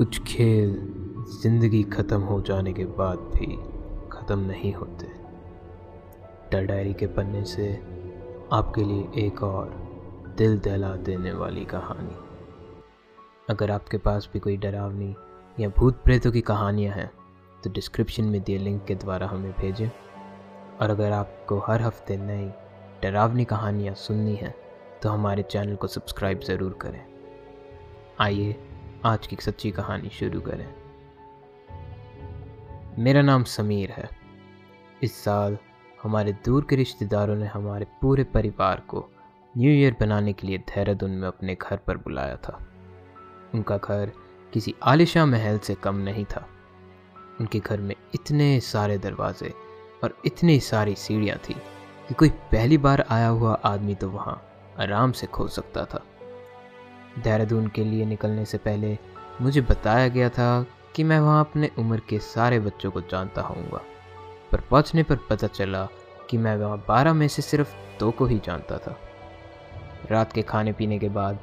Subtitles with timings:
[0.00, 0.70] कुछ खेल
[1.32, 3.46] ज़िंदगी ख़त्म हो जाने के बाद भी
[4.12, 5.06] ख़त्म नहीं होते।
[6.52, 7.68] द डायरी के पन्ने से
[8.52, 9.74] आपके लिए एक और
[10.38, 12.16] दिल दहला देने वाली कहानी।
[13.50, 15.14] अगर आपके पास भी कोई डरावनी
[15.58, 17.10] या भूत प्रेतों की कहानियाँ हैं
[17.64, 22.50] तो डिस्क्रिप्शन में दिए लिंक के द्वारा हमें भेजें। और अगर आपको हर हफ़्ते नई
[23.02, 24.54] डरावनी कहानियाँ सुननी हैं
[25.02, 27.04] तो हमारे चैनल को सब्सक्राइब ज़रूर करें।
[28.20, 28.56] आइए
[29.04, 30.74] आज की सच्ची कहानी शुरू करें।
[32.98, 34.10] मेरा नाम समीर है।
[35.02, 35.58] इस साल
[36.02, 39.10] हमारे दूर के रिश्तेदारों ने हमारे पूरे परिवार को
[39.56, 42.66] न्यू ईयर बनाने के लिए देहरादून में अपने घर पर बुलाया था।
[43.54, 44.12] उनका घर
[44.52, 46.48] किसी आलिशा महल से कम नहीं था।
[47.40, 49.54] उनके घर में इतने सारे दरवाजे
[50.04, 51.54] और इतनी सारी सीढ़ियाँ थी
[52.08, 54.42] कि कोई पहली बार आया हुआ आदमी तो वहाँ
[54.80, 56.06] आराम से खो सकता था।
[57.18, 58.98] देहरादून के लिए निकलने से पहले
[59.40, 63.80] मुझे बताया गया था कि मैं वहाँ अपने उम्र के सारे बच्चों को जानता होऊँगा।
[64.52, 65.88] पर पहुँचने पर पता चला
[66.30, 68.96] कि मैं वहाँ बारह में से सिर्फ़ दो को ही जानता था।
[70.10, 71.38] रात के खाने पीने के बाद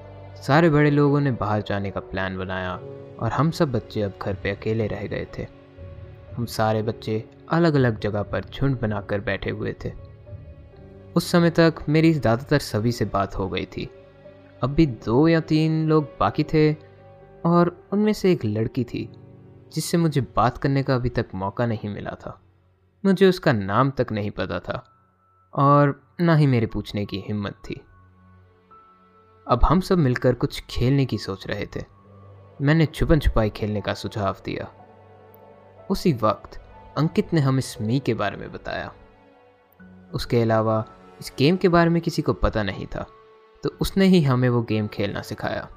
[0.48, 2.74] सारे बड़े लोगों ने बाहर जाने का प्लान बनाया
[3.20, 5.48] और हम सब बच्चे अब घर पे अकेले रह गए थे।
[6.38, 9.92] हम सारे बच्चे अलग अलग जगह पर झुंड बनाकर बैठे हुए थे।
[11.16, 13.90] उस समय तक मेरी ज़्यादातर सभी से बात हो गई थी।
[14.64, 16.74] अब भी दो या तीन लोग बाकी थे
[17.46, 19.12] और उनमें से एक लड़की थी,
[19.74, 22.42] जिससे मुझे बात करने का अभी तक मौका नहीं मिला था।
[23.06, 24.84] मुझे उसका नाम तक नहीं पता था
[25.54, 27.82] और ना ही मेरे पूछने की हिम्मत थी।
[29.48, 31.84] अब हम सब मिलकर कुछ खेलने की सोच रहे थे।
[32.62, 34.72] मैंने छुपन छुपाई खेलने का सुझाव दिया।
[35.90, 36.58] उसी वक्त
[36.98, 38.94] अंकित ने हम इस स्मी के बारे में बताया।
[40.14, 40.86] उसके अलावा
[41.20, 43.06] इस गेम के बारे में किसी को पता नहीं था।
[43.64, 45.70] तो उसने ही हमें वो गेम खेलना सिखाया।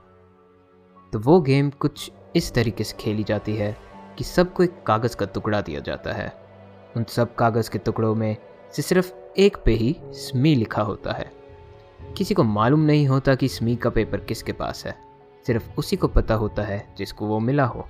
[1.13, 3.77] तो वो गेम कुछ इस तरीके से खेली जाती है
[4.19, 6.33] कि सबको एक कागज़ का टुकड़ा दिया जाता है।
[6.97, 8.37] उन सब कागज़ के टुकड़ों में
[8.73, 11.33] से सिर्फ़ एक पे ही स्मी लिखा होता है।
[12.17, 14.97] किसी को मालूम नहीं होता कि स्मी का पेपर किसके पास है।
[15.47, 17.89] सिर्फ़ उसी को पता होता है जिसको वो मिला हो।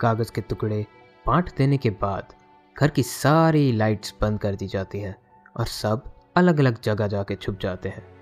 [0.00, 0.86] कागज़ के टुकड़े
[1.26, 2.34] बांट देने के बाद
[2.80, 5.16] घर की सारी लाइट्स बंद कर दी जाती है
[5.56, 8.21] और सब अलग अलग जगह जाके छुप जाते हैं।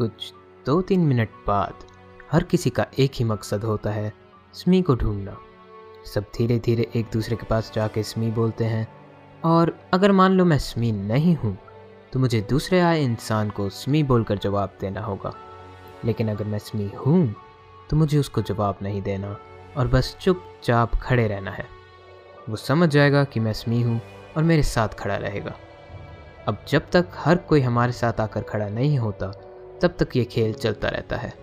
[0.00, 0.32] कुछ
[0.66, 1.84] दो तीन मिनट बाद
[2.30, 4.12] हर किसी का एक ही मकसद होता है,
[4.54, 5.36] स्मी को ढूंढना।
[6.06, 8.86] सब धीरे धीरे एक दूसरे के पास जाके स्मी बोलते हैं,
[9.44, 11.56] और अगर मान लो मैं स्मी नहीं हूँ
[12.12, 15.32] तो मुझे दूसरे आए इंसान को स्मी बोलकर जवाब देना होगा।
[16.04, 17.34] लेकिन अगर मैं स्मी हूँ
[17.90, 19.36] तो मुझे उसको जवाब नहीं देना,
[19.76, 21.66] और बस चुपचाप खड़े रहना है।
[22.48, 24.00] वो समझ जाएगा कि मैं स्मी हूँ
[24.36, 25.54] और मेरे साथ खड़ा रहेगा।
[26.48, 29.32] अब जब तक हर कोई हमारे साथ आकर खड़ा नहीं होता
[29.82, 31.34] तब तक ये खेल चलता रहता है।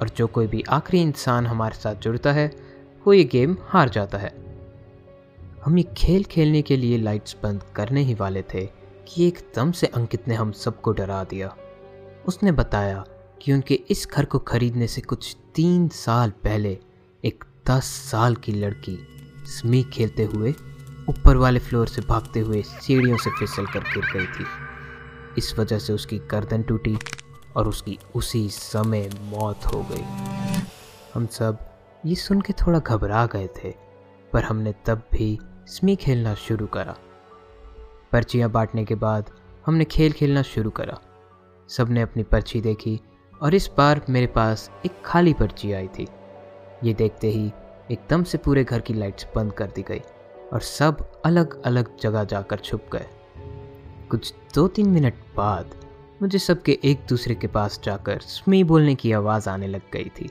[0.00, 2.56] और जो कोई भी आखिरी इंसान हमारे साथ जुड़ता है,
[3.06, 4.48] वो ये गेम हार जाता है।
[5.64, 8.68] हम ये खेल खेलने के लिए लाइट्स बंद करने ही वाले थे
[9.08, 11.56] कि एकदम से अंकित ने हम सबको डरा दिया।
[12.26, 13.04] उसने बताया
[13.42, 16.78] कि उनके इस घर को खरीदने से कुछ तीन साल पहले
[17.24, 18.98] एक दस साल की लड़की
[19.44, 20.54] स्मी खेलते हुए
[21.08, 24.44] ऊपर वाले फ्लोर से भागते हुए सीढ़ियों से फिसल कर गिर गई थी।
[25.38, 26.98] इस वजह से उसकी गर्दन टूटी
[27.56, 30.04] और उसकी उसी समय मौत हो गई।
[31.14, 31.58] हम सब
[32.06, 33.74] ये सुन के थोड़ा घबरा गए थे,
[34.32, 36.96] पर हमने तब भी स्मी खेलना शुरू करा।
[38.12, 39.30] पर्चियाँ बांटने के बाद
[39.66, 40.98] हमने खेल खेलना शुरू करा।
[41.68, 43.00] सबने अपनी पर्ची देखी
[43.42, 46.06] और इस बार मेरे पास एक खाली पर्ची आई थी।
[46.84, 47.50] ये देखते ही
[47.90, 50.00] एकदम से पूरे घर की लाइट्स बंद कर दी गई
[50.52, 53.06] और सब अलग अलग जगह जाकर छुप गए।
[54.10, 55.74] कुछ दो तीन मिनट बाद
[56.20, 60.30] मुझे सबके एक दूसरे के पास जाकर स्मी बोलने की आवाज़ आने लग गई थी।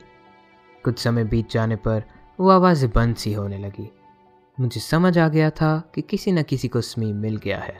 [0.84, 2.02] कुछ समय बीत जाने पर
[2.38, 3.88] वो आवाज़ें बंद सी होने लगी।
[4.58, 7.76] मुझे समझ आ गया था कि किसी न किसी को स्मी मिल गया है।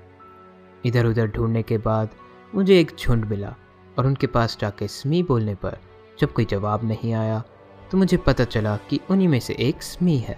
[0.85, 2.15] इधर उधर ढूँढने के बाद
[2.53, 3.55] मुझे एक झुंड मिला
[3.99, 5.77] और उनके पास जाके स्मी बोलने पर
[6.19, 7.43] जब कोई जवाब नहीं आया
[7.91, 10.35] तो मुझे पता चला कि उन्हीं में से एक स्मी है।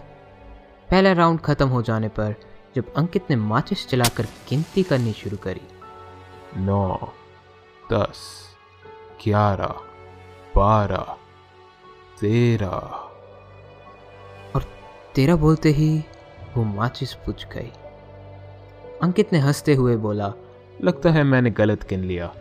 [0.88, 2.34] पहला राउंड ख़त्म हो जाने पर
[2.76, 5.61] जब अंकित ने माचिस चलाकर गिनती करनी शुरू करी।
[6.56, 7.12] नौ।
[7.92, 8.46] दस,
[9.25, 9.81] ग्यारह,
[10.56, 11.16] बारह,
[12.20, 12.76] तेरह।
[14.54, 14.62] और
[15.14, 16.04] तेरह बोलते ही
[16.56, 17.72] वो माचिस बुझ गई।
[19.02, 20.32] अंकित ने हँसते हुए बोला,
[20.82, 22.34] लगता है मैंने गलत गिन लिया।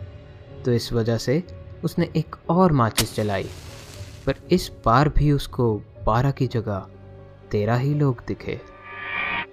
[0.64, 1.42] तो इस वजह से
[1.84, 3.48] उसने एक और माचिस चलाई
[4.26, 6.86] पर इस बार भी उसको बारह की जगह
[7.50, 8.60] तेरह ही लोग दिखे।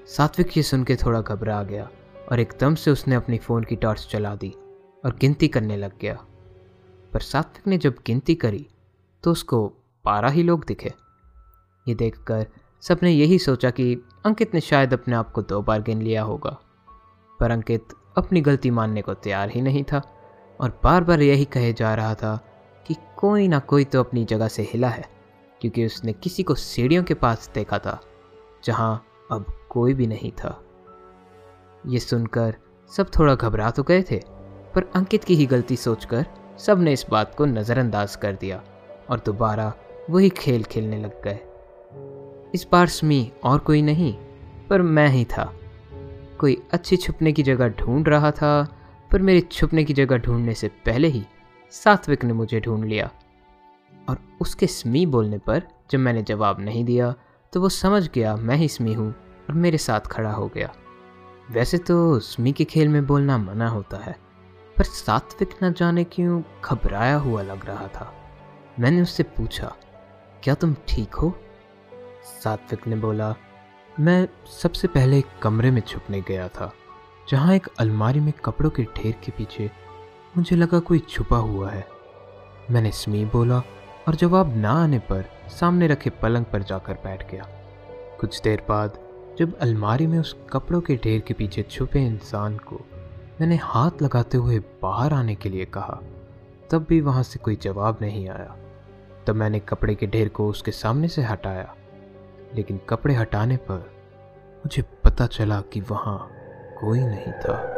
[0.07, 1.89] सात्विक ये सुन के थोड़ा घबरा गया
[2.31, 4.55] और एकदम से उसने अपनी फ़ोन की टॉर्च चला दी।
[5.07, 6.13] और गिनती करने लग गया।
[7.13, 8.65] पर सात्विक ने जब गिनती करी
[9.23, 9.67] तो उसको
[10.05, 10.93] बारह ही लोग दिखे।
[11.85, 12.45] ये देखकर
[12.83, 13.93] सबने यही सोचा कि
[14.25, 16.57] अंकित ने शायद अपने आप को दो बार गिन लिया होगा।
[17.39, 20.01] पर अंकित अपनी गलती मानने को तैयार ही नहीं था
[20.59, 22.35] और बार बार यही कहे जा रहा था
[22.85, 25.09] कि कोई ना कोई तो अपनी जगह से हिला है,
[25.61, 27.99] क्योंकि उसने किसी को सीढ़ियों के पास देखा था,
[28.63, 30.59] जहाँ अब कोई भी नहीं था।
[31.87, 32.55] ये सुनकर
[32.91, 34.21] सब थोड़ा घबरा तो गए थे
[34.75, 36.25] पर अंकित की ही गलती सोचकर
[36.57, 38.61] सबने इस बात को नज़रअंदाज कर दिया
[39.09, 39.73] और दोबारा
[40.09, 41.39] वही खेल खेलने लग गए।
[42.55, 44.13] इस बार स्मी और कोई नहीं,
[44.69, 45.51] पर मैं ही था।
[46.39, 48.67] कोई अच्छी छुपने की जगह ढूंढ रहा था,
[49.11, 51.23] पर मेरी छुपने की जगह ढूँढने से पहले ही
[51.73, 53.09] सात्विक ने मुझे ढूंढ लिया।
[54.09, 57.13] और उसके स्मी बोलने पर जब मैंने जवाब नहीं दिया
[57.53, 59.09] तो वो समझ गया मैं ही स्मी हूँ
[59.49, 60.71] और मेरे साथ खड़ा हो गया।
[61.51, 64.15] वैसे तो स्मी के खेल में बोलना मना होता है
[64.77, 68.13] पर सात्विक न जाने क्यों घबराया हुआ लग रहा था।
[68.79, 69.73] मैंने उससे पूछा,
[70.43, 71.33] क्या तुम ठीक हो?
[72.43, 73.33] सात्विक ने बोला,
[73.99, 76.71] मैं सबसे पहले एक कमरे में छुपने गया था,
[77.29, 79.69] जहाँ एक अलमारी में कपड़ों के ढेर के पीछे
[80.37, 81.85] मुझे लगा कोई छुपा हुआ है।
[82.71, 83.61] मैंने स्मी बोला
[84.07, 87.43] और जवाब ना आने पर सामने रखे पलंग पर जाकर बैठ गया।
[88.19, 88.99] कुछ देर बाद
[89.39, 92.81] जब अलमारी में उस कपड़ों के ढेर के पीछे छुपे इंसान को
[93.41, 95.99] मैंने हाथ लगाते हुए बाहर आने के लिए कहा।
[96.71, 98.57] तब भी वहाँ से कोई जवाब नहीं आया।
[99.27, 101.75] तब मैंने कपड़े के ढेर को उसके सामने से हटाया।
[102.55, 103.77] लेकिन कपड़े हटाने पर
[104.57, 106.31] मुझे पता चला कि वहाँ
[106.81, 107.73] कोई नहीं था।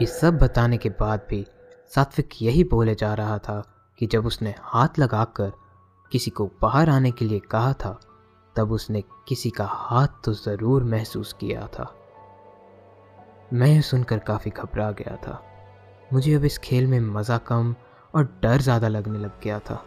[0.00, 1.46] ये सब बताने के बाद भी
[1.94, 3.64] सात्विक यही बोले जा रहा था
[3.98, 5.52] कि जब उसने हाथ लगाकर
[6.12, 8.00] किसी को बाहर आने के लिए कहा था,
[8.56, 11.94] तब उसने किसी का हाथ तो ज़रूर महसूस किया था।
[13.52, 15.44] मैं यह सुनकर काफ़ी घबरा गया था।
[16.12, 17.74] मुझे अब इस खेल में मज़ा कम
[18.14, 19.84] और डर ज़्यादा लगने लग गया था।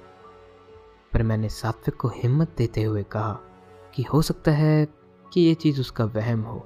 [1.14, 3.40] पर मैंने सात्विक को हिम्मत देते हुए कहा
[3.96, 4.88] कि हो सकता है
[5.34, 6.66] कि ये चीज़ उसका वहम हो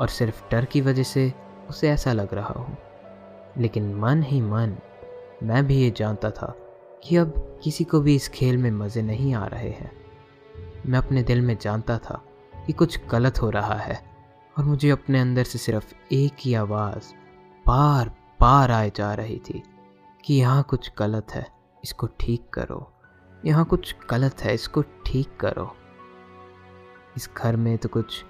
[0.00, 1.32] और सिर्फ़ डर की वजह से
[1.68, 2.66] उसे ऐसा लग रहा हो।
[3.58, 4.76] लेकिन मन ही मन,
[5.42, 6.54] मैं भी ये जानता था
[7.04, 9.92] कि अब किसी को भी इस खेल में मज़े नहीं आ रहे हैं।
[10.86, 12.24] मैं अपने दिल में जानता था
[12.66, 14.11] कि कुछ गलत हो रहा है।
[14.56, 17.12] और मुझे अपने अंदर से सिर्फ़ एक ही आवाज़
[17.66, 18.08] बार
[18.40, 19.62] बार आए जा रही थी
[20.24, 21.46] कि यहाँ कुछ गलत है,
[21.84, 22.92] इसको ठीक करो।
[23.44, 25.74] यहाँ कुछ गलत है, इसको ठीक करो।
[27.16, 28.24] इस घर में तो कुछ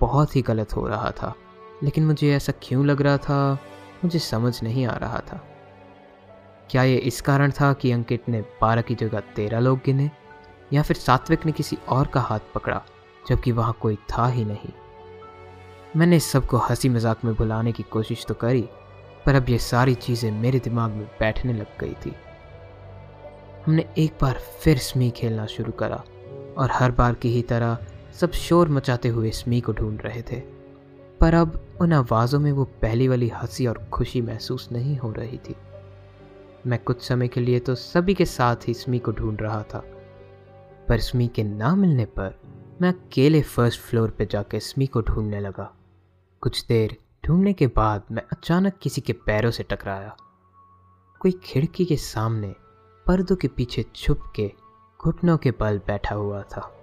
[0.00, 1.34] बहुत ही गलत हो रहा था,
[1.82, 3.58] लेकिन मुझे ऐसा क्यों लग रहा था?
[4.04, 5.40] मुझे समझ नहीं आ रहा था।
[6.70, 10.10] क्या ये इस कारण था कि अंकित ने बारह की जगह तेरह लोग गिने
[10.72, 12.82] या फिर सात्विक ने किसी और का हाथ पकड़ा,
[13.28, 14.72] जबकि वहाँ कोई था ही नहीं?
[15.96, 18.62] मैंने इस सबको हँसी मज़ाक में बुलाने की कोशिश तो करी,
[19.26, 22.14] पर अब ये सारी चीज़ें मेरे दिमाग में बैठने लग गई थी।
[23.66, 26.02] हमने एक बार फिर स्मी खेलना शुरू करा,
[26.58, 27.78] और हर बार की ही तरह
[28.14, 30.40] सब शोर मचाते हुए स्मी को ढूंढ रहे थे।
[31.20, 35.38] पर अब उन आवाज़ों में वो पहली वाली हँसी और खुशी महसूस नहीं हो रही
[35.38, 35.54] थी।
[36.66, 39.82] मैं कुछ समय के लिए तो सभी के साथ ही स्मी को ढूंढ रहा था,
[40.88, 42.38] पर स्मी के ना मिलने पर
[42.82, 45.70] मैं अकेले फ़र्स्ट फ्लोर पे जाकर स्मी को ढूँढने लगा।
[46.44, 46.96] कुछ देर
[47.26, 50.16] ढूँढने के बाद मैं अचानक किसी के पैरों से टकराया।
[51.20, 52.54] कोई खिड़की के सामने
[53.06, 54.52] पर्दों के पीछे छुप के
[55.04, 56.74] घुटनों के बल बैठा हुआ था।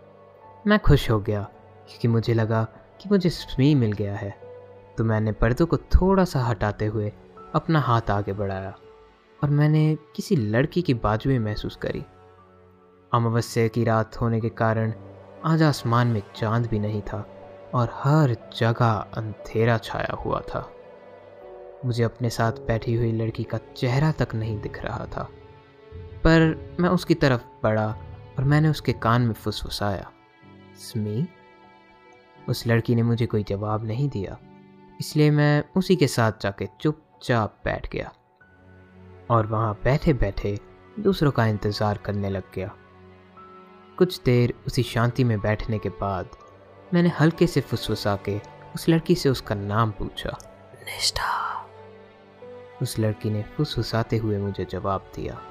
[0.68, 1.44] मैं खुश हो गया
[1.90, 2.64] क्योंकि मुझे लगा
[3.02, 4.30] कि मुझे स्मी मिल गया है।
[4.98, 7.14] तो मैंने पर्दों को थोड़ा सा हटाते हुए
[7.56, 8.76] अपना हाथ आगे बढ़ाया
[9.44, 12.06] और मैंने किसी लड़की की बाजुएँ महसूस करी।
[13.14, 14.94] अमावस्या की रात होने के कारण
[15.46, 17.41] आज आसमान में चाँद भी नहीं था।
[17.74, 20.70] और हर जगह अंधेरा छाया हुआ था।
[21.86, 25.24] मुझे अपने साथ बैठी हुई लड़की का चेहरा तक नहीं दिख रहा था,
[26.24, 27.88] पर मैं उसकी तरफ़ बढ़ा
[28.38, 30.10] और मैंने उसके कान में फुसफुसाया,
[30.80, 31.28] स्मी,
[32.50, 34.38] उस लड़की ने मुझे कोई जवाब नहीं दिया,
[35.00, 38.12] इसलिए मैं उसी के साथ जाके चुपचाप बैठ गया
[39.30, 40.58] और वहाँ बैठे बैठे
[41.00, 42.72] दूसरों का इंतज़ार करने लग गया।
[43.98, 46.36] कुछ देर उसी शांति में बैठने के बाद
[46.94, 48.40] मैंने हल्के से फुसफुसा के
[48.76, 50.38] उस लड़की से उसका नाम पूछा।
[50.86, 51.66] निष्ठा।
[52.82, 55.42] उस लड़की ने फुसफुसाते हुए मुझे जवाब दिया।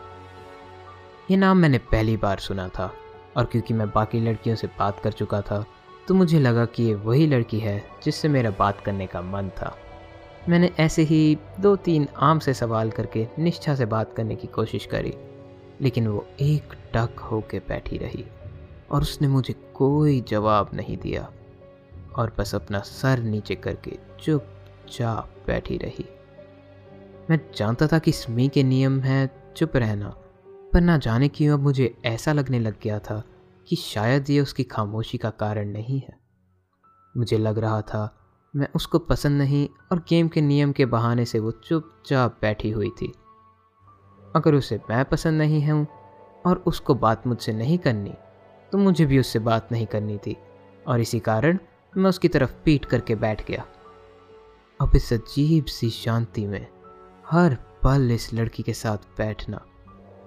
[1.30, 2.92] ये नाम मैंने पहली बार सुना था
[3.36, 5.64] और क्योंकि मैं बाकी लड़कियों से बात कर चुका था
[6.08, 9.76] तो मुझे लगा कि ये वही लड़की है जिससे मेरा बात करने का मन था।
[10.48, 14.86] मैंने ऐसे ही दो तीन आम से सवाल करके निष्ठा से बात करने की कोशिश
[14.86, 15.14] करी
[15.80, 18.24] लेकिन वो एक टक होके बैठी रही।
[18.92, 21.32] और उसने मुझे कोई जवाब नहीं दिया
[22.16, 26.04] और बस अपना सर नीचे करके चुपचाप बैठी रही।
[27.30, 30.08] मैं जानता था कि स्मी के नियम हैं, चुप रहना,
[30.72, 33.22] पर ना जाने क्यों अब मुझे ऐसा लगने लग गया था
[33.68, 36.18] कि शायद ये उसकी खामोशी का कारण नहीं है।
[37.16, 38.16] मुझे लग रहा था
[38.56, 42.90] मैं उसको पसंद नहीं और गेम के नियम के बहाने से वो चुपचाप बैठी हुई
[42.90, 43.12] थी।
[44.36, 45.86] अगर उसे मैं पसंद नहीं हूँ
[46.46, 48.14] और उसको बात मुझसे नहीं करनी
[48.72, 50.36] तो मुझे भी उससे बात नहीं करनी थी।
[50.86, 51.58] और इसी कारण
[51.96, 53.66] मैं उसकी तरफ़ पीट करके बैठ गया।
[54.80, 56.66] अब इस अजीब सी शांति में
[57.30, 59.66] हर पल इस लड़की के साथ बैठना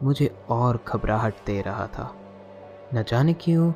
[0.04, 2.16] मुझे और घबराहट दे रहा था।
[2.94, 3.74] न जाने क्यों,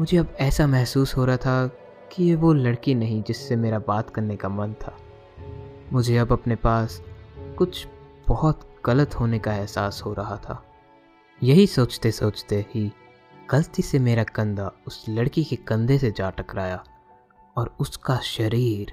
[0.00, 1.66] मुझे अब ऐसा महसूस हो रहा था
[2.12, 4.96] कि ये वो लड़की नहीं जिससे मेरा बात करने का मन था।
[5.92, 7.02] मुझे अब अपने पास
[7.58, 7.88] कुछ
[8.28, 10.64] बहुत गलत होने का एहसास हो रहा था।
[11.42, 12.92] यही सोचते सोचते ही
[13.50, 16.82] गलती से मेरा कंधा उस लड़की के कंधे से जा टकराया
[17.56, 18.92] और उसका शरीर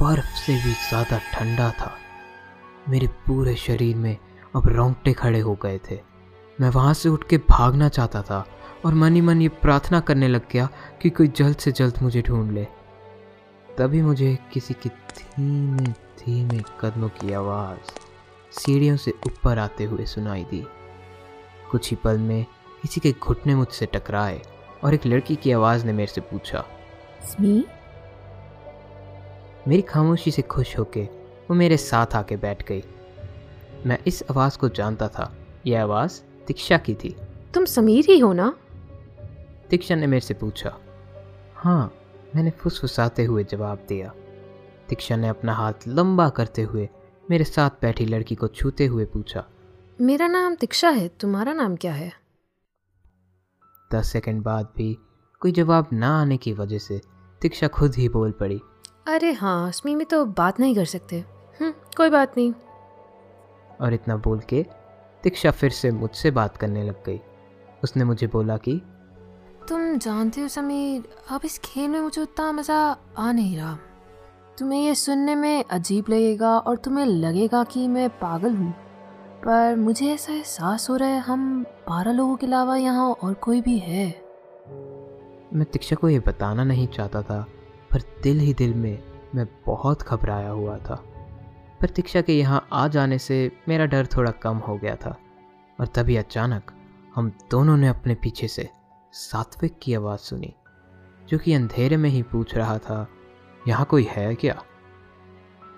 [0.00, 1.92] बर्फ़ से भी ज़्यादा ठंडा था।
[2.88, 4.16] मेरे पूरे शरीर में
[4.56, 5.98] अब रोंगटे खड़े हो गए थे।
[6.58, 8.44] मैं वहाँ से उठ के भागना चाहता था
[8.84, 10.68] और मन ही मन ये प्रार्थना करने लग गया
[11.02, 12.66] कि कोई जल्द से जल्द मुझे ढूंढ ले।
[13.78, 17.90] तभी मुझे किसी की धीमे धीमे कदमों की आवाज़,
[18.52, 20.64] सीढ़ियों से ऊपर आते हुए सुनाई दी।
[21.70, 22.44] कुछ ही पल में
[22.82, 24.42] किसी के घुटने मुझसे टकराए
[24.84, 26.64] और एक लड़की की आवाज़ ने मेरे से पूछा
[27.24, 27.64] स्मी?
[29.68, 31.02] मेरी खामोशी से खुश होके
[31.50, 32.82] वो मेरे साथ आके बैठ गई।
[33.86, 37.16] मैं इस आवाज़ को जानता था। यह आवाज़ दीक्षा की थी।
[37.54, 38.54] तुम समीर ही हो ना?
[39.70, 40.76] दीक्षा ने मेरे से पूछा
[41.54, 41.94] हाँ
[42.36, 44.12] मैंने फुसफुसाते हुए जवाब दिया।
[44.88, 46.88] दीक्षा ने अपना हाथ लंबा करते हुए
[47.30, 49.46] मेरे साथ बैठी लड़की को छूते हुए पूछा
[50.00, 52.19] मेरा नाम दीक्षा है तुम्हारा नाम क्या है?
[53.94, 54.92] दस सेकंड बाद भी
[55.42, 57.00] कोई जवाब ना आने की वजह से
[57.42, 58.60] दीक्षा खुद ही बोल पड़ी।
[59.06, 61.18] अरे हाँ स्मी में तो बात नहीं कर सकते।
[61.60, 62.52] हम्म कोई बात नहीं।
[63.80, 64.62] और इतना बोल के
[65.22, 67.20] दीक्षा फिर से मुझसे बात करने लग गई।
[67.84, 68.80] उसने मुझे बोला कि
[69.68, 72.78] तुम जानते हो समीर अब इस खेल में मुझे उतना मज़ा
[73.18, 73.78] आ नहीं रहा।
[74.58, 78.74] तुम्हें यह सुनने में अजीब लगेगा और तुम्हें लगेगा कि मैं पागल हूँ।
[79.44, 83.60] पर मुझे ऐसा एहसास हो रहा है हम बारह लोगों के अलावा यहाँ और कोई
[83.60, 84.06] भी है।
[85.54, 87.40] मैं दीक्षा को ये बताना नहीं चाहता था,
[87.92, 89.02] पर दिल ही दिल में
[89.34, 90.94] मैं बहुत घबराया हुआ था।
[91.80, 95.16] पर दीक्षा के यहाँ आ जाने से मेरा डर थोड़ा कम हो गया था,
[95.78, 96.72] और तभी अचानक
[97.14, 98.68] हम दोनों ने अपने पीछे से
[99.12, 100.54] सात्विक की आवाज़ सुनी,
[101.28, 103.06] जो कि अंधेरे में ही पूछ रहा था,
[103.68, 104.62] यहाँ कोई है क्या?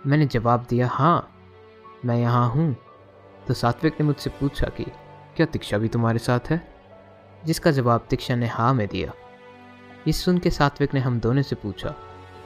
[0.06, 1.28] मैंने जवाब दिया हाँ
[2.04, 2.74] मैं यहाँ हूँ।
[3.48, 4.84] तो सात्विक ने मुझसे पूछा कि,
[5.36, 6.74] क्या दीक्षा भी तुम्हारे साथ है?
[7.44, 9.12] जिसका जवाब दीक्षा ने हाँ में दिया।
[10.06, 11.94] ये सुन के सात्विक ने हम दोनों से पूछा,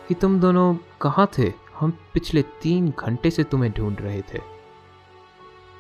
[0.09, 1.53] कि तुम दोनों कहाँ थे?
[1.79, 4.39] हम पिछले तीन घंटे से तुम्हें ढूंढ रहे थे।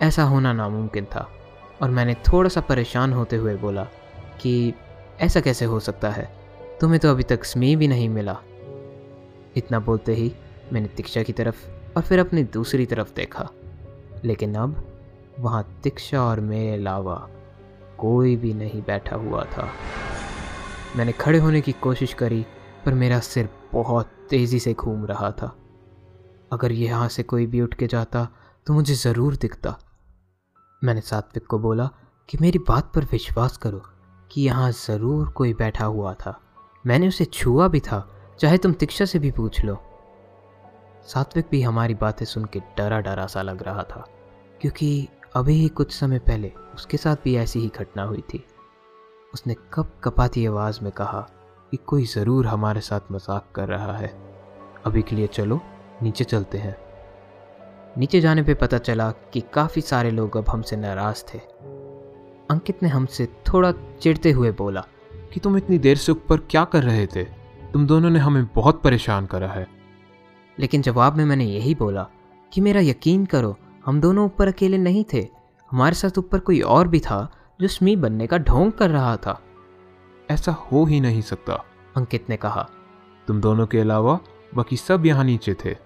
[0.03, 1.33] ऐसा होना नामुमकिन था।
[1.83, 3.85] और मैंने थोड़ा सा परेशान होते हुए बोला,
[4.41, 4.75] कि
[5.21, 6.37] ऐसा कैसे हो सकता है?
[6.81, 8.39] तुम्हें तो अभी तक स्मी भी नहीं मिला।
[9.57, 10.33] इतना बोलते ही
[10.73, 13.49] मैंने दीक्षा की तरफ़ और फिर अपनी दूसरी तरफ़ देखा।
[14.25, 14.96] लेकिन अब
[15.41, 17.17] वहाँ दीक्षा और मेरे अलावा
[17.99, 19.69] कोई भी नहीं बैठा हुआ था।
[20.97, 22.45] मैंने खड़े होने की कोशिश करी,
[22.85, 25.55] पर मेरा सिर बहुत तेज़ी से घूम रहा था।
[26.53, 28.27] अगर यहाँ से कोई भी उठ के जाता
[28.67, 29.77] तो मुझे ज़रूर दिखता।
[30.83, 31.89] मैंने सात्विक को बोला
[32.29, 33.83] कि मेरी बात पर विश्वास करो
[34.31, 36.39] कि यहाँ ज़रूर कोई बैठा हुआ था।
[36.85, 38.07] मैंने उसे छुआ भी था,
[38.41, 39.77] चाहे तुम दीक्षा से भी पूछ लो।
[41.07, 44.05] सात्विक भी हमारी बातें सुन के डरा डरा सा लग रहा था,
[44.61, 48.45] क्योंकि अभी ही कुछ समय पहले उसके साथ भी ऐसी ही घटना हुई थी।
[49.35, 51.21] उसने कप कपाती आवाज़ में कहा
[51.71, 54.09] कि कोई ज़रूर हमारे साथ मज़ाक कर रहा है।
[54.87, 55.61] अभी के लिए चलो
[56.03, 56.77] नीचे चलते हैं।
[57.99, 61.39] नीचे जाने पे पता चला कि काफ़ी सारे लोग अब हमसे नाराज़ थे।
[62.51, 64.87] अंकित ने हमसे थोड़ा चिढ़ते हुए बोला
[65.35, 67.25] कि तुम इतनी देर से ऊपर क्या कर रहे थे?
[67.73, 69.67] तुम दोनों ने हमें बहुत परेशान करा है।
[70.59, 72.09] लेकिन जवाब में मैंने यही बोला
[72.53, 75.29] कि मेरा यकीन करो हम दोनों ऊपर अकेले नहीं थे।
[75.71, 79.41] हमारे साथ ऊपर कोई और भी था जो स्मी बनने का ढोंग कर रहा था।
[80.31, 81.65] ऐसा हो ही नहीं सकता।
[81.97, 82.69] अंकित ने कहा
[83.27, 84.19] तुम दोनों के अलावा
[84.55, 85.77] बाकी सब यहाँ नीचे थे।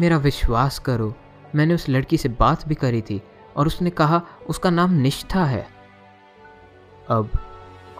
[0.00, 1.14] मेरा विश्वास करो
[1.54, 3.22] मैंने उस लड़की से बात भी करी थी
[3.56, 5.66] और उसने कहा उसका नाम निष्ठा है।
[7.08, 7.30] अब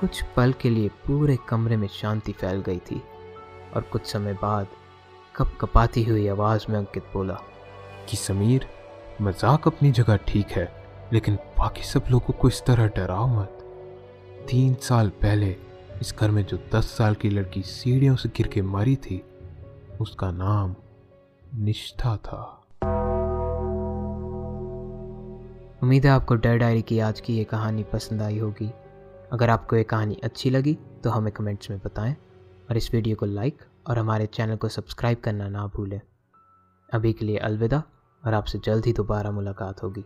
[0.00, 3.02] कुछ पल के लिए पूरे कमरे में शांति फैल गई थी
[3.74, 4.66] और कुछ समय बाद
[5.36, 7.38] कप कपाती हुई आवाज़ में अंकित बोला
[8.08, 8.66] कि समीर,
[9.22, 10.68] मज़ाक अपनी जगह ठीक है,
[11.12, 13.52] लेकिन बाकी सब लोगों को इस तरह डराओ मत।
[14.48, 15.56] तीन साल पहले
[16.00, 19.22] इस घर में जो दस साल की लड़की सीढ़ियों से गिर के मरी थी,
[20.00, 20.74] उसका नाम
[21.56, 22.42] निष्ठा था।
[25.82, 28.70] उम्मीद है आपको डर डायरी की आज की ये कहानी पसंद आई होगी।
[29.32, 32.14] अगर आपको ये कहानी अच्छी लगी तो हमें कमेंट्स में बताएँ,
[32.70, 36.00] और इस वीडियो को लाइक और हमारे चैनल को सब्सक्राइब करना ना भूलें।
[36.88, 37.82] अभी के लिए अलविदा।
[38.24, 40.04] और आपसे जल्द ही दोबारा मुलाकात होगी।